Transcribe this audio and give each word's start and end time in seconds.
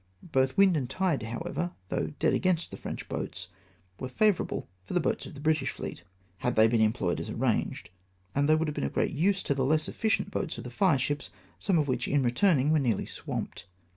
Both 0.31 0.57
wind 0.57 0.75
and 0.75 0.89
tide, 0.89 1.21
however, 1.21 1.73
though 1.89 2.07
dead 2.17 2.33
against 2.33 2.71
the 2.71 2.75
French 2.77 3.07
boats, 3.07 3.49
were 3.99 4.09
favourable 4.09 4.67
for 4.83 4.95
the 4.95 4.99
boats 4.99 5.27
of 5.27 5.35
the 5.35 5.39
British 5.39 5.69
fleet, 5.69 6.01
had 6.39 6.55
they 6.55 6.67
been 6.67 6.81
employed 6.81 7.19
as 7.19 7.29
arranged; 7.29 7.91
and 8.33 8.49
they 8.49 8.55
would 8.55 8.67
have 8.67 8.73
been 8.73 8.83
of 8.83 8.93
great 8.93 9.13
use 9.13 9.43
to 9.43 9.53
the 9.53 9.63
less 9.63 9.87
efficient 9.87 10.31
boats 10.31 10.57
of 10.57 10.63
the 10.63 10.71
fireships, 10.71 11.29
some 11.59 11.77
of 11.77 11.87
which, 11.87 12.07
in 12.07 12.23
retm^ning, 12.23 12.71
were 12.71 12.79
nearly 12.79 13.05
swamped. 13.05 13.67